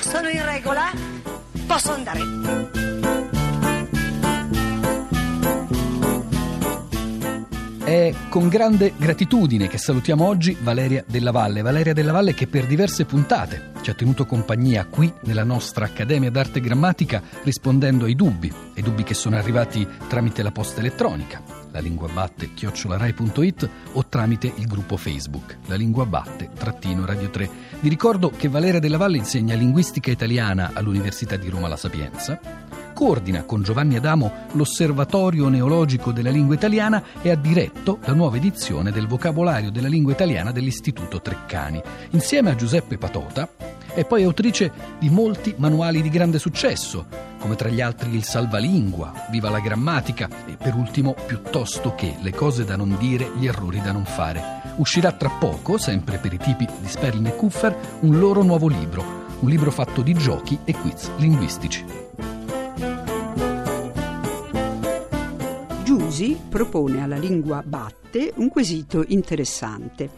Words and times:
Sono 0.00 0.28
in 0.28 0.44
regola? 0.44 0.90
Posso 1.66 1.92
andare. 1.92 3.29
È 7.90 8.14
con 8.28 8.46
grande 8.46 8.92
gratitudine 8.96 9.66
che 9.66 9.76
salutiamo 9.76 10.24
oggi 10.24 10.56
Valeria 10.60 11.02
Della 11.08 11.32
Valle. 11.32 11.60
Valeria 11.60 11.92
Della 11.92 12.12
Valle 12.12 12.34
che 12.34 12.46
per 12.46 12.68
diverse 12.68 13.04
puntate 13.04 13.72
ci 13.80 13.90
ha 13.90 13.94
tenuto 13.94 14.26
compagnia 14.26 14.84
qui 14.84 15.12
nella 15.22 15.42
nostra 15.42 15.86
Accademia 15.86 16.30
d'Arte 16.30 16.60
Grammatica 16.60 17.20
rispondendo 17.42 18.04
ai 18.04 18.14
dubbi, 18.14 18.48
ai 18.76 18.82
dubbi 18.82 19.02
che 19.02 19.14
sono 19.14 19.34
arrivati 19.34 19.84
tramite 20.06 20.44
la 20.44 20.52
posta 20.52 20.78
elettronica, 20.78 21.42
la 21.72 21.80
lingua 21.80 22.06
batte 22.06 22.54
chiocciolarai.it 22.54 23.68
o 23.94 24.06
tramite 24.06 24.52
il 24.54 24.68
gruppo 24.68 24.96
Facebook, 24.96 25.58
la 25.66 25.74
lingua 25.74 26.06
batte 26.06 26.48
trattino 26.56 27.04
Radio 27.04 27.28
3. 27.28 27.50
Vi 27.80 27.88
ricordo 27.88 28.30
che 28.30 28.46
Valeria 28.46 28.78
Della 28.78 28.98
Valle 28.98 29.16
insegna 29.16 29.56
linguistica 29.56 30.12
italiana 30.12 30.70
all'Università 30.74 31.34
di 31.34 31.48
Roma 31.48 31.66
La 31.66 31.76
Sapienza 31.76 32.68
coordina 33.00 33.44
con 33.44 33.62
Giovanni 33.62 33.96
Adamo 33.96 34.30
l'Osservatorio 34.52 35.48
Neologico 35.48 36.12
della 36.12 36.28
Lingua 36.28 36.54
Italiana 36.54 37.02
e 37.22 37.30
ha 37.30 37.34
diretto 37.34 37.98
la 38.04 38.12
nuova 38.12 38.36
edizione 38.36 38.92
del 38.92 39.06
vocabolario 39.06 39.70
della 39.70 39.88
lingua 39.88 40.12
italiana 40.12 40.52
dell'Istituto 40.52 41.22
Treccani. 41.22 41.80
Insieme 42.10 42.50
a 42.50 42.54
Giuseppe 42.54 42.98
Patota 42.98 43.48
è 43.94 44.04
poi 44.04 44.24
autrice 44.24 44.70
di 44.98 45.08
molti 45.08 45.54
manuali 45.56 46.02
di 46.02 46.10
grande 46.10 46.38
successo, 46.38 47.06
come 47.38 47.56
tra 47.56 47.70
gli 47.70 47.80
altri 47.80 48.14
il 48.14 48.22
Salvalingua, 48.22 49.28
Viva 49.30 49.48
la 49.48 49.60
grammatica 49.60 50.28
e 50.44 50.58
per 50.58 50.74
ultimo 50.74 51.14
Piuttosto 51.26 51.94
che 51.94 52.16
le 52.20 52.34
cose 52.34 52.66
da 52.66 52.76
non 52.76 52.98
dire, 52.98 53.30
gli 53.38 53.46
errori 53.46 53.80
da 53.80 53.92
non 53.92 54.04
fare. 54.04 54.74
Uscirà 54.76 55.12
tra 55.12 55.30
poco, 55.30 55.78
sempre 55.78 56.18
per 56.18 56.34
i 56.34 56.38
tipi 56.38 56.68
di 56.78 56.86
Sperling 56.86 57.28
e 57.28 57.34
Kuffer, 57.34 57.74
un 58.00 58.18
loro 58.18 58.42
nuovo 58.42 58.68
libro, 58.68 59.02
un 59.40 59.48
libro 59.48 59.70
fatto 59.70 60.02
di 60.02 60.12
giochi 60.12 60.58
e 60.66 60.74
quiz 60.74 61.10
linguistici. 61.16 62.00
Giusi 66.20 66.38
propone 66.50 67.02
alla 67.02 67.16
lingua 67.16 67.62
batte 67.64 68.34
un 68.36 68.50
quesito 68.50 69.02
interessante. 69.08 70.10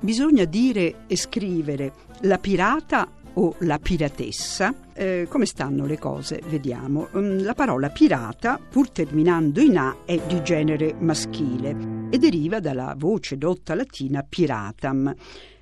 Bisogna 0.00 0.44
dire 0.44 1.06
e 1.06 1.16
scrivere 1.16 1.94
la 2.22 2.36
pirata 2.36 3.10
o 3.32 3.54
la 3.60 3.78
piratessa. 3.78 4.74
Eh, 4.92 5.26
come 5.30 5.46
stanno 5.46 5.86
le 5.86 5.98
cose? 5.98 6.42
Vediamo. 6.46 7.08
Mm, 7.16 7.38
la 7.38 7.54
parola 7.54 7.88
pirata, 7.88 8.58
pur 8.58 8.90
terminando 8.90 9.62
in 9.62 9.78
A, 9.78 9.96
è 10.04 10.20
di 10.26 10.42
genere 10.42 10.94
maschile 10.98 11.74
e 12.10 12.18
deriva 12.18 12.60
dalla 12.60 12.94
voce 12.94 13.38
dotta 13.38 13.74
latina 13.74 14.22
piratam. 14.28 15.14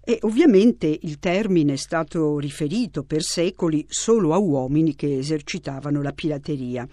E 0.02 0.18
ovviamente 0.22 0.98
il 1.02 1.20
termine 1.20 1.74
è 1.74 1.76
stato 1.76 2.40
riferito 2.40 3.04
per 3.04 3.22
secoli 3.22 3.86
solo 3.88 4.34
a 4.34 4.38
uomini 4.38 4.96
che 4.96 5.18
esercitavano 5.18 6.02
la 6.02 6.12
pirateria. 6.12 6.84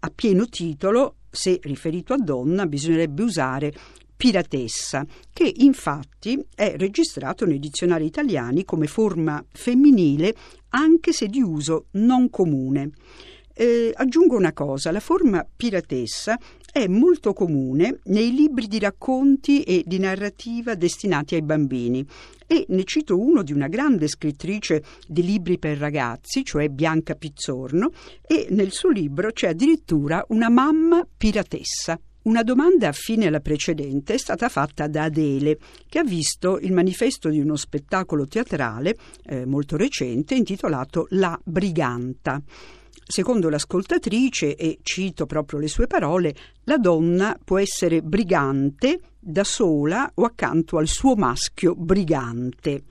A 0.00 0.10
pieno 0.12 0.46
titolo 0.46 1.14
se 1.30 1.58
riferito 1.62 2.12
a 2.12 2.18
donna, 2.18 2.66
bisognerebbe 2.66 3.22
usare 3.22 3.72
piratessa, 4.16 5.06
che 5.32 5.50
infatti 5.58 6.38
è 6.54 6.74
registrato 6.76 7.46
nei 7.46 7.58
dizionari 7.58 8.04
italiani 8.04 8.66
come 8.66 8.86
forma 8.86 9.42
femminile 9.50 10.34
anche 10.70 11.12
se 11.12 11.26
di 11.26 11.40
uso 11.40 11.86
non 11.92 12.28
comune. 12.28 12.90
Eh, 13.54 13.92
aggiungo 13.94 14.36
una 14.36 14.52
cosa, 14.52 14.90
la 14.90 15.00
forma 15.00 15.46
piratessa 15.56 16.38
è 16.72 16.86
molto 16.86 17.32
comune 17.32 17.98
nei 18.04 18.32
libri 18.32 18.66
di 18.66 18.78
racconti 18.78 19.62
e 19.62 19.82
di 19.84 19.98
narrativa 19.98 20.74
destinati 20.74 21.34
ai 21.34 21.42
bambini 21.42 22.06
e 22.46 22.66
ne 22.68 22.84
cito 22.84 23.18
uno 23.18 23.42
di 23.42 23.52
una 23.52 23.68
grande 23.68 24.08
scrittrice 24.08 24.82
di 25.06 25.22
libri 25.22 25.58
per 25.58 25.78
ragazzi, 25.78 26.44
cioè 26.44 26.68
Bianca 26.68 27.14
Pizzorno, 27.14 27.90
e 28.26 28.48
nel 28.50 28.72
suo 28.72 28.90
libro 28.90 29.30
c'è 29.30 29.48
addirittura 29.48 30.24
una 30.28 30.48
mamma 30.48 31.06
piratessa. 31.16 31.98
Una 32.22 32.42
domanda 32.42 32.88
affine 32.88 33.28
alla 33.28 33.40
precedente 33.40 34.14
è 34.14 34.18
stata 34.18 34.48
fatta 34.48 34.88
da 34.88 35.04
Adele, 35.04 35.58
che 35.88 36.00
ha 36.00 36.04
visto 36.04 36.58
il 36.58 36.72
manifesto 36.72 37.30
di 37.30 37.40
uno 37.40 37.56
spettacolo 37.56 38.26
teatrale 38.26 38.96
eh, 39.24 39.46
molto 39.46 39.76
recente 39.76 40.34
intitolato 40.34 41.06
La 41.10 41.38
Briganta. 41.42 42.42
Secondo 43.10 43.48
l'ascoltatrice, 43.48 44.54
e 44.54 44.78
cito 44.82 45.26
proprio 45.26 45.58
le 45.58 45.66
sue 45.66 45.88
parole, 45.88 46.32
la 46.62 46.78
donna 46.78 47.36
può 47.42 47.58
essere 47.58 48.02
brigante 48.02 49.00
da 49.18 49.42
sola 49.42 50.12
o 50.14 50.22
accanto 50.22 50.78
al 50.78 50.86
suo 50.86 51.16
maschio 51.16 51.74
brigante. 51.74 52.84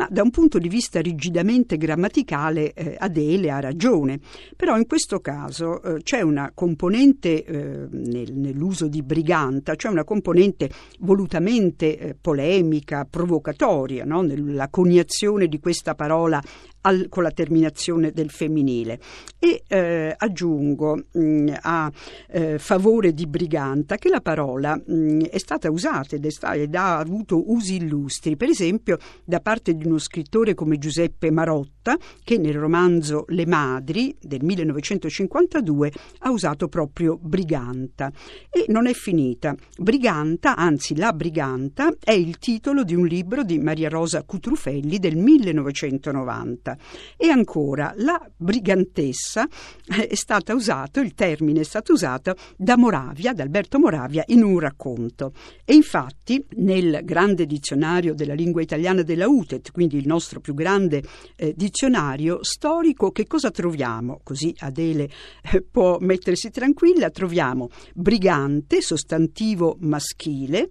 Ma 0.00 0.08
da 0.10 0.22
un 0.22 0.30
punto 0.30 0.58
di 0.58 0.70
vista 0.70 0.98
rigidamente 1.02 1.76
grammaticale 1.76 2.72
eh, 2.72 2.96
Adele 2.98 3.50
ha 3.50 3.60
ragione, 3.60 4.18
però 4.56 4.78
in 4.78 4.86
questo 4.86 5.20
caso 5.20 5.82
eh, 5.82 6.02
c'è 6.02 6.22
una 6.22 6.52
componente 6.54 7.44
eh, 7.44 7.86
nel, 7.90 8.32
nell'uso 8.32 8.88
di 8.88 9.02
briganta, 9.02 9.76
c'è 9.76 9.88
una 9.88 10.04
componente 10.04 10.70
volutamente 11.00 11.98
eh, 11.98 12.16
polemica, 12.18 13.04
provocatoria, 13.04 14.06
no? 14.06 14.22
nella 14.22 14.70
coniazione 14.70 15.48
di 15.48 15.60
questa 15.60 15.94
parola 15.94 16.42
al, 16.82 17.08
con 17.08 17.22
la 17.22 17.30
terminazione 17.30 18.10
del 18.12 18.30
femminile. 18.30 18.98
E 19.38 19.62
eh, 19.66 20.14
aggiungo 20.16 20.96
mh, 21.12 21.20
mm, 21.20 21.48
a 21.60 21.90
eh, 22.28 22.58
favore 22.58 23.12
di 23.12 23.26
briganta 23.26 23.96
che 23.96 24.08
la 24.08 24.20
parola 24.20 24.76
mh, 24.76 24.94
mm, 24.94 25.20
è 25.22 25.38
stata 25.38 25.70
usata 25.70 26.16
ed, 26.16 26.24
è 26.24 26.30
sta, 26.30 26.52
ed 26.54 26.74
ha 26.74 26.98
avuto 26.98 27.50
usi 27.52 27.76
illustri, 27.76 28.36
per 28.36 28.48
esempio 28.48 28.98
da 29.24 29.40
parte 29.40 29.74
di 29.74 29.88
uno 29.90 29.98
scrittore 29.98 30.54
come 30.54 30.78
Giuseppe 30.78 31.30
Marotta, 31.30 31.96
che 32.24 32.38
nel 32.38 32.54
romanzo 32.54 33.24
Le 33.28 33.46
Madri 33.46 34.16
del 34.20 34.42
1952 34.42 35.92
ha 36.20 36.30
usato 36.30 36.68
proprio 36.68 37.18
briganta. 37.20 38.10
E 38.48 38.64
non 38.68 38.86
è 38.86 38.92
finita. 38.92 39.54
Briganta, 39.78 40.56
anzi 40.56 40.96
la 40.96 41.12
briganta, 41.12 41.92
è 42.02 42.12
il 42.12 42.38
titolo 42.38 42.84
di 42.84 42.94
un 42.94 43.06
libro 43.06 43.42
di 43.42 43.58
Maria 43.58 43.88
Rosa 43.88 44.22
Cutrufelli 44.22 44.98
del 44.98 45.16
1990 45.16 46.70
briganta. 46.70 46.76
E 47.16 47.28
ancora, 47.28 47.92
la 47.96 48.20
brigantessa 48.36 49.48
è 49.86 50.14
stata 50.14 50.54
usato, 50.54 51.00
il 51.00 51.14
termine 51.14 51.60
è 51.60 51.64
stato 51.64 51.92
usato 51.92 52.34
da 52.56 52.76
Moravia, 52.76 53.32
da 53.32 53.42
Alberto 53.42 53.78
Moravia, 53.78 54.22
in 54.28 54.42
un 54.42 54.58
racconto. 54.58 55.32
E 55.64 55.74
infatti 55.74 56.44
nel 56.56 57.00
grande 57.04 57.46
dizionario 57.46 58.14
della 58.14 58.34
lingua 58.34 58.62
italiana 58.62 59.02
della 59.02 59.28
UTET, 59.28 59.70
quindi 59.80 59.96
il 59.96 60.06
nostro 60.06 60.40
più 60.40 60.52
grande 60.52 61.02
eh, 61.36 61.54
dizionario 61.56 62.40
storico, 62.42 63.12
che 63.12 63.26
cosa 63.26 63.50
troviamo? 63.50 64.20
Così 64.22 64.54
Adele 64.58 65.08
eh, 65.50 65.62
può 65.62 65.96
mettersi 66.00 66.50
tranquilla, 66.50 67.08
troviamo 67.08 67.70
brigante, 67.94 68.82
sostantivo 68.82 69.78
maschile, 69.80 70.68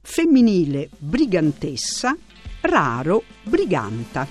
femminile 0.00 0.88
brigantessa, 0.96 2.16
raro 2.62 3.24
briganta. 3.42 4.26